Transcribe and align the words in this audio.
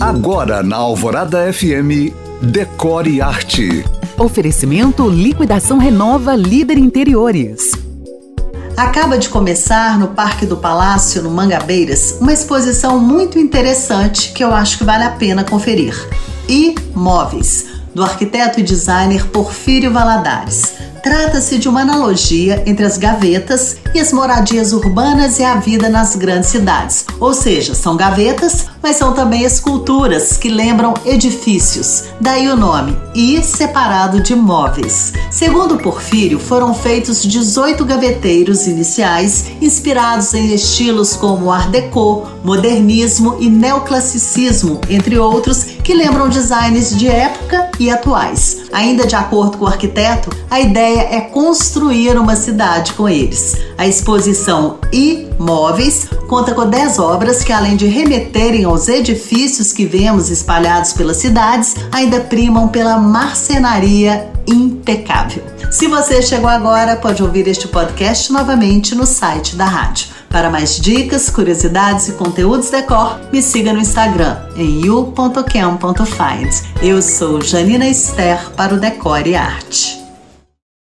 Agora 0.00 0.62
na 0.62 0.76
Alvorada 0.76 1.50
FM, 1.50 2.12
Decore 2.42 3.22
Arte. 3.22 3.82
Oferecimento 4.18 5.08
Liquidação 5.08 5.78
Renova 5.78 6.36
Líder 6.36 6.76
Interiores. 6.76 7.72
Acaba 8.76 9.16
de 9.16 9.30
começar 9.30 9.98
no 9.98 10.08
Parque 10.08 10.44
do 10.44 10.58
Palácio, 10.58 11.22
no 11.22 11.30
Mangabeiras, 11.30 12.18
uma 12.20 12.30
exposição 12.30 12.98
muito 12.98 13.38
interessante 13.38 14.32
que 14.32 14.44
eu 14.44 14.52
acho 14.52 14.76
que 14.76 14.84
vale 14.84 15.04
a 15.04 15.12
pena 15.12 15.42
conferir. 15.44 15.94
Imóveis, 16.46 17.64
do 17.94 18.02
arquiteto 18.02 18.60
e 18.60 18.62
designer 18.62 19.26
Porfírio 19.28 19.90
Valadares. 19.90 20.74
Trata-se 21.02 21.56
de 21.56 21.70
uma 21.70 21.80
analogia 21.80 22.62
entre 22.66 22.84
as 22.84 22.98
gavetas 22.98 23.78
e 23.96 24.00
as 24.00 24.12
moradias 24.12 24.74
urbanas 24.74 25.38
e 25.38 25.44
a 25.44 25.54
vida 25.54 25.88
nas 25.88 26.14
grandes 26.16 26.50
cidades. 26.50 27.06
Ou 27.18 27.32
seja, 27.32 27.74
são 27.74 27.96
gavetas, 27.96 28.66
mas 28.82 28.96
são 28.96 29.14
também 29.14 29.42
esculturas 29.42 30.36
que 30.36 30.50
lembram 30.50 30.92
edifícios. 31.04 32.04
Daí 32.20 32.46
o 32.48 32.56
nome, 32.56 32.94
e 33.14 33.42
separado 33.42 34.20
de 34.20 34.34
móveis. 34.34 35.14
Segundo 35.30 35.78
Porfírio, 35.78 36.38
foram 36.38 36.74
feitos 36.74 37.22
18 37.22 37.82
gaveteiros 37.86 38.66
iniciais, 38.66 39.46
inspirados 39.62 40.34
em 40.34 40.52
estilos 40.52 41.16
como 41.16 41.50
Art 41.50 41.70
Deco, 41.70 42.26
modernismo 42.44 43.38
e 43.40 43.48
neoclassicismo, 43.48 44.78
entre 44.90 45.18
outros, 45.18 45.64
que 45.82 45.94
lembram 45.94 46.28
designs 46.28 46.94
de 46.94 47.08
época 47.08 47.70
e 47.80 47.90
atuais. 47.90 48.58
Ainda 48.72 49.06
de 49.06 49.16
acordo 49.16 49.56
com 49.56 49.64
o 49.64 49.68
arquiteto, 49.68 50.30
a 50.50 50.60
ideia 50.60 51.08
é 51.10 51.20
construir 51.22 52.18
uma 52.18 52.36
cidade 52.36 52.92
com 52.92 53.08
eles. 53.08 53.56
A 53.78 53.85
exposição 53.86 54.78
Imóveis 54.92 56.08
conta 56.28 56.54
com 56.54 56.66
10 56.66 56.98
obras 56.98 57.42
que, 57.42 57.52
além 57.52 57.76
de 57.76 57.86
remeterem 57.86 58.64
aos 58.64 58.88
edifícios 58.88 59.72
que 59.72 59.86
vemos 59.86 60.30
espalhados 60.30 60.92
pelas 60.92 61.18
cidades, 61.18 61.76
ainda 61.92 62.20
primam 62.20 62.68
pela 62.68 62.98
marcenaria 62.98 64.30
impecável. 64.46 65.42
Se 65.70 65.86
você 65.88 66.22
chegou 66.22 66.48
agora, 66.48 66.96
pode 66.96 67.22
ouvir 67.22 67.48
este 67.48 67.68
podcast 67.68 68.32
novamente 68.32 68.94
no 68.94 69.06
site 69.06 69.56
da 69.56 69.66
rádio. 69.66 70.16
Para 70.28 70.50
mais 70.50 70.76
dicas, 70.76 71.30
curiosidades 71.30 72.08
e 72.08 72.12
conteúdos 72.12 72.70
decor, 72.70 73.18
me 73.32 73.40
siga 73.40 73.72
no 73.72 73.80
Instagram 73.80 74.36
em 74.56 74.84
you.cam.find. 74.84 76.50
Eu 76.82 77.00
sou 77.00 77.40
Janina 77.40 77.88
Esther 77.88 78.50
para 78.50 78.74
o 78.74 78.80
Decore 78.80 79.34
Arte. 79.34 80.05